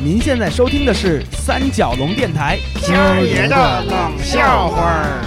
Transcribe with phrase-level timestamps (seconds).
[0.00, 5.24] 您现在收听的是三角龙电台今儿爷的冷笑话儿。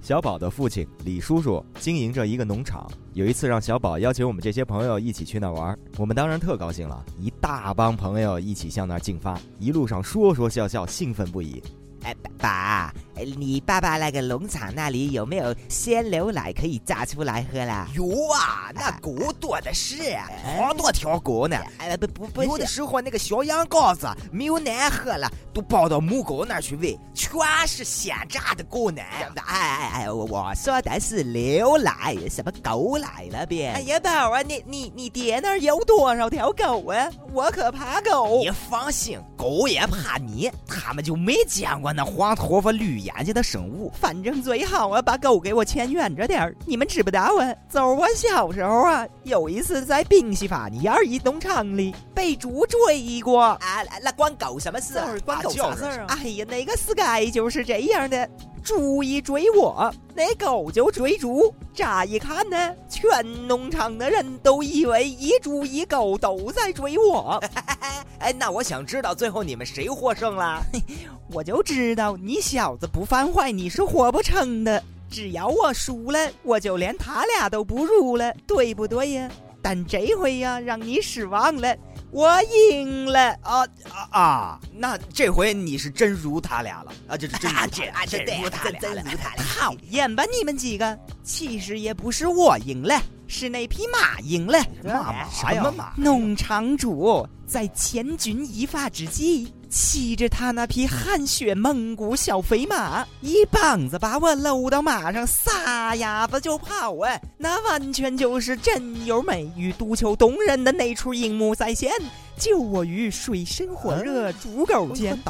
[0.00, 11.60] 小宝的父亲李叔叔经营着一个农场，有一次让小宝邀请我们这些朋友一起去那玩，我们当然特高兴了，一大帮朋友一起向那儿进发，一路上说说笑笑，兴奋不已。
[12.04, 12.94] 哎，爸，
[13.24, 17.88] 你爸爸那个农场那里有没有鲜牛奶可以榨出来喝啦？
[17.94, 20.16] 有啊，那狗多的是，
[20.58, 21.56] 好多条狗呢。
[21.78, 29.02] 哎，不不不，有的时候那个小羊羔子没有奶喝了，都抱到母狗那儿去喂，全是鲜榨的狗奶。
[29.46, 33.68] 哎哎哎，我说的是牛奶，什么狗奶了别？
[33.68, 37.10] 哎呀，宝啊，你你你爹那儿有多少条狗啊？
[37.32, 38.40] 我可怕狗。
[38.42, 41.92] 你放心，狗也怕你，他们就没见过。
[41.92, 46.56] 那黄头发绿眼睛的生物，反正最好啊，把狗给我牵远着点儿。
[46.64, 47.54] 你们知不道啊？
[47.68, 53.58] 走，我小时候啊，有一次在宾夕法尼亚一农场里被猪追过啊，
[54.02, 54.94] 那关狗什么事？
[55.26, 56.06] 关狗啥事啊？
[56.08, 58.26] 哎呀，那个 sky 就是这样的。
[58.64, 61.54] 猪一追我，那狗就追猪。
[61.74, 67.38] 乍一看呢，全农场的人都以为一猪一狗都在追我。
[68.18, 70.62] 哎，那我想知道最后你们谁获胜了？
[71.30, 74.82] 我就知道你小子不犯坏，你是活不成的。
[75.10, 79.30] 只要我输了，我就连他俩都不如了，对不对呀？
[79.60, 81.76] 但这回呀，让你失望了。
[82.14, 84.60] 我赢了啊啊啊！
[84.72, 87.16] 那这回你是真如他俩了啊？
[87.16, 89.02] 这这这这真如他俩了！
[89.36, 90.96] 讨厌吧你们几个！
[91.24, 94.60] 其实也不是我赢了，是那匹马赢了。
[94.84, 95.92] 马什么马？
[95.96, 99.52] 农场主在千钧一发之际。
[99.74, 107.20] 骑着他那匹汗血蒙古小肥马，一棒子把我搂到马上，撒丫子就跑啊！
[107.36, 111.90] 那完全就是真由美与独求动人的那出荧幕再现。
[112.36, 115.20] 救我于水深火热猪狗间，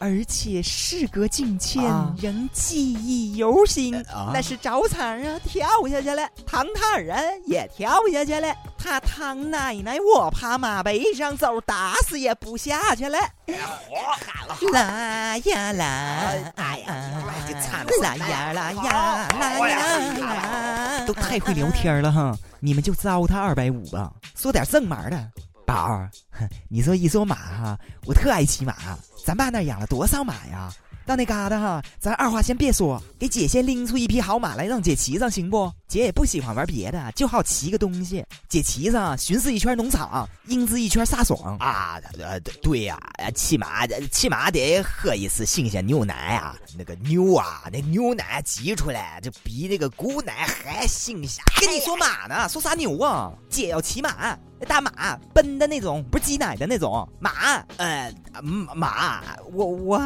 [0.00, 1.82] 而且事隔境迁，
[2.20, 3.92] 仍记忆犹新。
[4.32, 8.52] 那是赵仓啊，跳下去了；唐太儿啊，也跳下去了。
[8.76, 13.18] 他唐奶奶，我爬马背上走，打死也不下去了。
[14.72, 15.84] 拉呀拉，
[16.56, 17.22] 哎呀，
[18.02, 21.04] 来呀拉呀拉呀！
[21.06, 25.30] 都太会聊天了哈，你们就糟蹋二百五吧，说点正码的。
[25.64, 26.10] 宝儿，
[26.68, 28.74] 你说一说马哈，我特爱骑马。
[29.24, 30.72] 咱爸那养了多少马呀？
[31.06, 35.72] 到那嘎达哈，咱二话先别说，给姐先拎出一匹好马来，让姐骑上，行不？
[35.86, 38.24] 姐也不喜欢玩别的，就好骑个东西。
[38.48, 42.00] 姐骑上，巡视一圈农场，英姿一圈飒爽啊！
[42.18, 42.98] 呃，对呀，
[43.36, 46.56] 骑马骑马得喝一次新鲜牛奶啊！
[46.76, 51.44] 那个牛啊，那牛奶挤出来就比那个狗奶还新鲜。
[51.60, 53.32] 跟你说马呢，说啥牛啊？
[53.48, 54.36] 姐要骑马。
[54.66, 57.30] 大马奔的那种，不是挤奶的那种马。
[57.76, 58.12] 呃，
[58.42, 59.22] 马，
[59.52, 59.98] 我我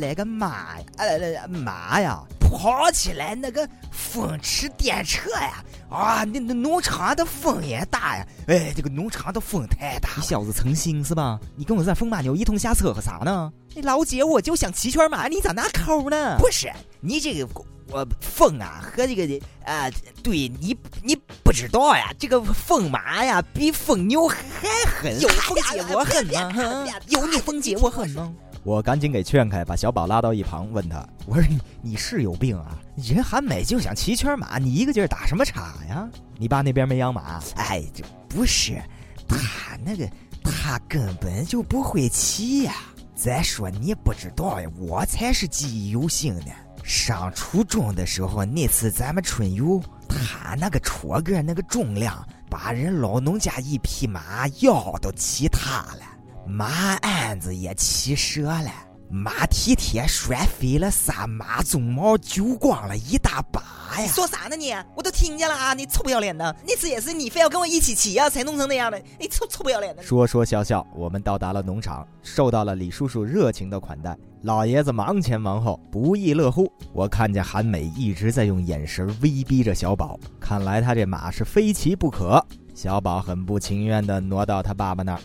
[0.00, 5.64] 来个马，呃，马呀，跑起来那个风驰电掣呀！
[5.90, 8.26] 啊，那那农场的风也大呀！
[8.48, 10.08] 哎，这个农场的风太大。
[10.16, 11.38] 你小子成心是吧？
[11.56, 13.52] 你跟我这风马牛一通瞎扯和啥呢？
[13.82, 16.36] 老姐，我就想骑圈马，你咋拿抠呢？
[16.38, 17.48] 不是，你这个。
[17.94, 19.88] 我风啊和这个的啊，
[20.20, 24.42] 对你你不知道呀，这个风马呀比风牛还
[24.84, 26.84] 狠，有风姐我狠吗？
[27.06, 28.34] 有你风姐我狠吗？
[28.64, 32.76] 我赶紧给劝开，把小宝拉到一旁，问他：“我说你你是有病啊？
[32.96, 36.08] 人还美就想骑圈马，你一个劲儿打什么岔呀？
[36.36, 37.40] 你爸那边没养马？
[37.54, 38.82] 哎，这不是，
[39.28, 40.08] 他那个
[40.42, 42.74] 他根本就不会骑呀。
[43.14, 46.46] 再说你不知道呀，我才是记忆犹新呢。”
[46.84, 56.02] 上初中的时候，那次咱们春游，他那个戳个那个重量，把人老农家一匹马腰都骑塌了，
[56.46, 58.70] 马鞍子也骑折了，
[59.10, 64.02] 马蹄铁摔飞了，仨马鬃毛揪光了一大把呀！
[64.02, 64.74] 你说啥呢你？
[64.96, 65.72] 我都听见了啊！
[65.72, 66.56] 你臭不要脸的！
[66.66, 69.00] 那次也是你非要跟我一起骑啊，才弄成那样的！
[69.20, 70.02] 你臭臭不要脸的！
[70.02, 74.16] 说说笑笑，我们到达了农场，受到了李叔叔热情的款待。
[74.42, 76.70] 老爷子忙前忙后，不亦乐乎。
[76.92, 82.44] 我看见韩美一直在用眼神威逼着小宝，看来他这马是非骑不可。
[82.74, 85.20] 小宝很不情愿地挪到他爸爸那儿，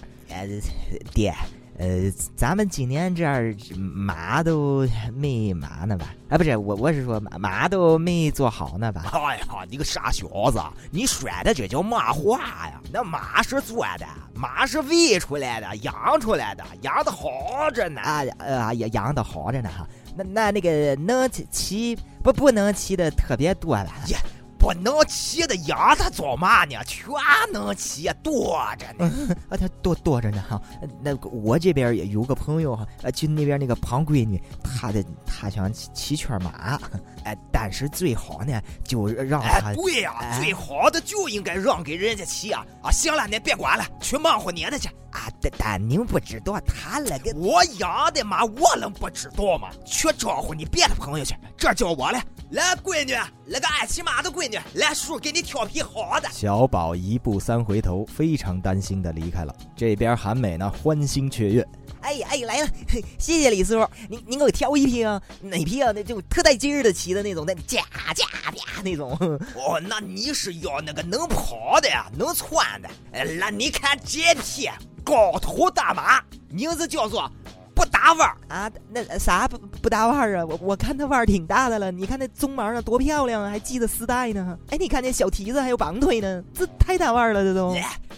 [1.11, 1.33] 爹。
[1.79, 4.85] 呃，咱们今年这儿马都
[5.15, 6.13] 没马呢吧？
[6.27, 9.05] 啊，不是我，我是说马马都没做好呢吧？
[9.13, 10.61] 哎呀，你个傻小子，
[10.91, 12.81] 你说的这叫马话呀？
[12.91, 14.05] 那马是做的，
[14.35, 18.01] 马是喂出来的，养出来的，养的好着呢。
[18.01, 19.87] 啊呃，养养的好着呢哈。
[20.17, 23.89] 那那那个能骑不不能骑的特别多了。
[24.09, 24.19] 呀，
[24.59, 26.75] 不能骑的养它做嘛呢？
[26.85, 27.09] 全
[27.51, 29.09] 能骑，多着呢。
[29.49, 30.61] 啊，他多多着呢哈。
[31.01, 36.77] 那我这边也有个朋友哈，呃，就那边那个胖闺女，她的她想骑骑圈马，
[37.23, 39.69] 哎，但是最好呢，就让她。
[39.69, 42.65] 哎，对呀，最好的就应该让给人家骑啊！
[42.83, 44.89] 啊，行了，你别管了，去忙活你的去。
[45.11, 49.69] 啊，但但您不知道他那个我养的马，我能不知道吗？
[49.85, 52.21] 去招呼你别的朋友去，这叫我来。
[52.51, 53.13] 来，闺女，
[53.45, 56.27] 来个爱骑马的闺女，来，叔给你挑匹好的。
[56.31, 59.55] 小宝一步三回头，非常担心的离开了。
[59.75, 61.67] 这边韩美呢，欢欣雀跃。
[62.01, 62.67] 哎哎，来了，
[63.19, 65.21] 谢谢李师傅，您您给我挑一匹啊？
[65.41, 65.91] 哪匹啊？
[65.91, 67.83] 那就特带劲儿的骑的那种，那驾
[68.15, 69.11] 驾驾那种。
[69.53, 72.89] 哦，那你是要那个能跑的呀，能窜的？
[73.11, 74.67] 哎，那你看这匹
[75.03, 76.19] 高头大马，
[76.49, 77.31] 名字叫做。
[77.79, 78.69] 不打弯啊？
[78.89, 80.45] 那啥不不打弯啊？
[80.45, 81.89] 我我看他弯挺大的了。
[81.89, 84.57] 你看那鬃毛啊，多漂亮啊，还系着丝带呢。
[84.69, 87.73] 哎，你看那小蹄子还有绑腿呢，这太打弯了，这都。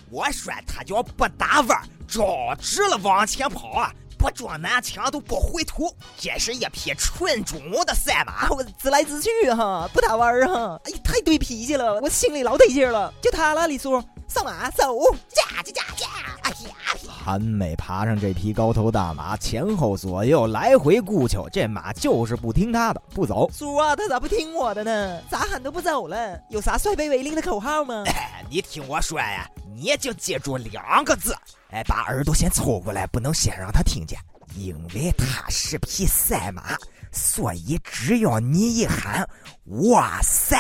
[0.10, 2.26] 我说他叫不打弯，照
[2.60, 5.96] 直了往前跑啊，不撞南墙都不回头。
[6.18, 10.82] 这是一匹纯种的赛马，我直来直去哈，不打弯儿哈。
[10.86, 13.14] 哎，太对脾气了，我心里老得劲了。
[13.22, 14.04] 就他了，李叔。
[14.28, 14.98] 上马走，
[15.28, 16.08] 驾驾驾驾！
[16.44, 16.91] 哎呀，
[17.24, 23.48] 韩美爬上这匹高头大马，前后左右来回顾求，这马就是不听他的，不走。
[23.54, 25.22] 叔啊，他咋不听我的呢？
[25.30, 26.40] 咋喊都不走了？
[26.50, 28.04] 有啥率背为令的口号吗？
[28.10, 31.36] 哎，你听我说呀，你就记住两个字，
[31.70, 34.20] 哎，把耳朵先凑过来，不能先让他听见，
[34.56, 36.76] 因为他是匹赛马，
[37.12, 39.30] 所以只要你一喊
[39.92, 40.60] “哇塞”。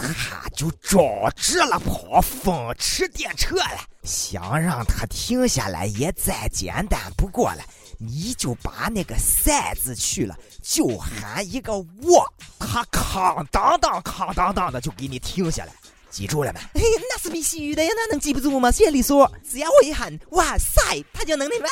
[0.00, 3.80] 他就着直了跑，风驰电掣了。
[4.02, 7.62] 想让他停下来也再简单不过了，
[7.98, 12.26] 你就把那个“赛”字去了，就喊一个“我”，
[12.58, 15.72] 他哐当当哐当当的就给你停下来。
[16.10, 16.60] 记住了没？
[16.60, 18.70] 哎，那是必须的呀，那能记不住吗？
[18.70, 20.80] 谢李叔，只要我一喊“哇塞”，
[21.12, 21.64] 他就能那个。
[21.64, 21.70] 嗖。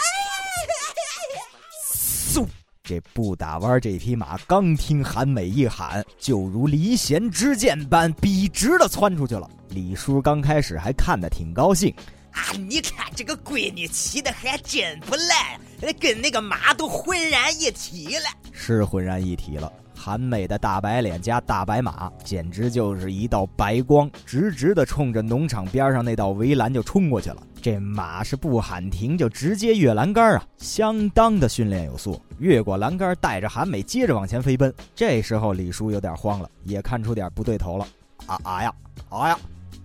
[2.89, 9.47] 这不打弯，这匹马刚听韩美一喊，就如离弦之箭般笔直的窜出去了。
[9.69, 11.95] 李叔刚开始还看得挺高兴
[12.33, 15.61] 啊，你看这个闺女骑的还真不赖，
[16.01, 18.25] 跟那个马都浑然一体了。
[18.53, 19.71] 是浑然一体了。
[19.95, 27.43] 韩美的大白脸加大白马，简直就是一道白光，直直的冲着农场边上那道围栏就冲过去了。
[27.61, 32.21] 这马是不喊停就直接越栏杆啊，相当的训练有素。
[32.39, 34.73] 越过栏杆，带着韩美接着往前飞奔。
[34.95, 37.87] 这时候李叔有点慌了，也看出点不对头了。
[38.27, 38.73] 啊啊呀，
[39.09, 39.39] 啊呀！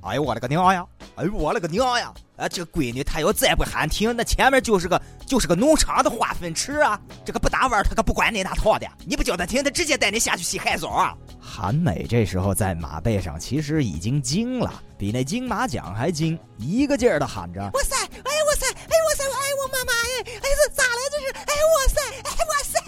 [0.06, 0.86] 哎呦我勒个娘呀！
[1.16, 2.14] 哎呦我勒个娘呀！
[2.36, 7.00] 啊，这闺女她要再不喊停，那前面就是个就是个农场的化粪池啊！
[7.24, 8.88] 这个不打弯，她可不管你那套的。
[9.06, 11.16] 你不叫她停，她直接带你下去洗海澡啊！
[11.40, 17.96] 韩美这时候在马背上，其实已经惊了，比那金马奖还惊，一个劲儿的喊着：“哇塞！
[17.96, 18.66] 哎呀哇塞！
[18.74, 19.24] 哎哇塞！
[19.24, 20.32] 哎我妈妈哎！
[20.42, 21.46] 哎这咋了这是？
[21.46, 22.02] 哎哇塞！
[22.24, 22.80] 哎哇塞！”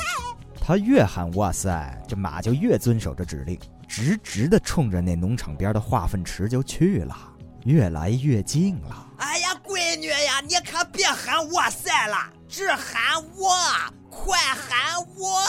[0.60, 3.58] 他越喊哇塞，这马就越遵守着指令。
[3.96, 7.16] 直直的冲着那农场边的化粪池就去了，
[7.64, 9.08] 越来越近了。
[9.20, 13.58] 哎呀，闺女呀，你可别喊哇塞了，只喊我，
[14.10, 15.42] 快喊我，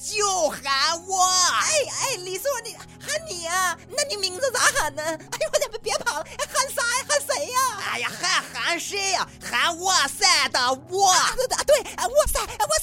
[0.00, 1.22] 就喊我。
[1.60, 3.76] 哎哎，李叔，你喊你啊？
[3.90, 5.02] 那你名字咋喊呢？
[5.02, 7.04] 哎呦，我别别跑了，喊啥呀？
[7.06, 7.58] 喊谁呀？
[7.92, 9.28] 哎呀，还喊谁呀？
[9.38, 11.14] 喊哇塞的我。
[11.36, 12.74] 对对对，哇塞，哇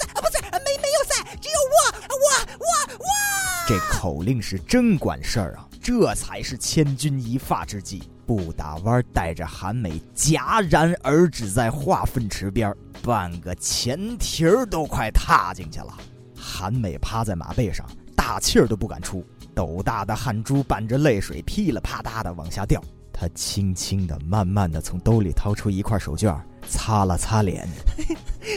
[3.69, 5.69] 这口令是真管事儿啊！
[5.79, 8.01] 这才是千钧一发之际。
[8.25, 15.95] 不打弯，带着韩美戛然而止在化粪池边，半个前蹄儿都快踏进去了。
[16.35, 17.85] 韩美趴在马背上，
[18.15, 19.23] 大气儿都不敢出，
[19.53, 22.83] 斗大的汗珠伴着泪水噼里啪啦的往下掉。
[23.13, 27.67] 他轻轻的、慢慢的从兜里掏出一块手绢，擦了擦脸。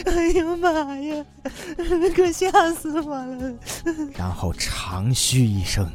[0.05, 1.25] 哎呀妈呀，
[2.15, 3.53] 可吓死我了！
[4.15, 5.89] 然后长吁一声：“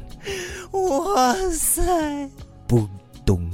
[0.72, 2.28] 哇塞！”
[2.66, 2.86] 不
[3.24, 3.48] 咚。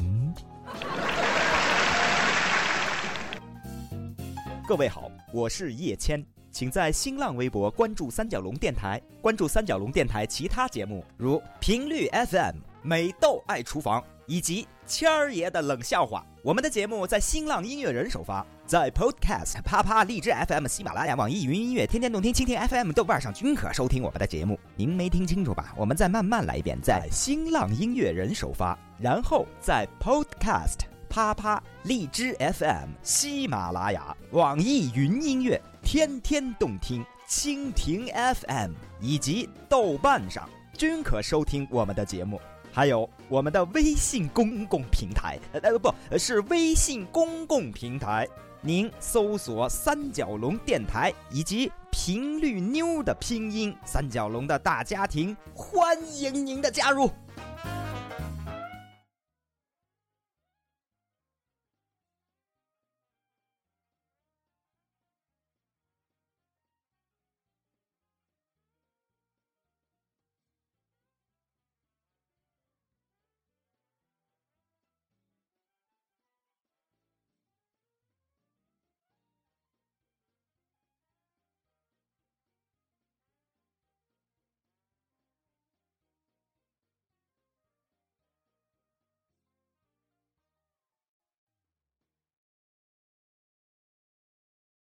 [4.66, 14.02] 各位好，我是叶谦，请在新浪微博关注三角龙电台，关注三角龙电台其他节目，如频率 FM、美豆爱厨房。
[14.26, 24.59] 以及谦儿爷的冷笑话，我们的节目在新浪音乐人首发，在 Podcast、啪啪、荔枝 FM、喜马拉雅、网易云音乐、天天动听、蜻蜓 FM、豆瓣上均可收听我们的节目。
[24.76, 25.75] 您没听清楚吧？
[25.76, 42.40] 我们再慢慢来一遍，在新浪音乐人首发，然后在 Podcast、啪啪、荔枝 FM、喜马拉雅、网易云音乐、天天动听、蜻蜓 FM 以及豆瓣上均可收听我们的节目。
[42.75, 48.28] 还有我们的微信公共平台，呃不是微信公共平台，
[48.61, 57.09] 您搜索“三角龙电台”以及频率妞的拼音“三角龙”的大家庭，欢迎您的加入。